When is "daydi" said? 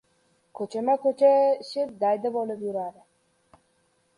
2.05-2.33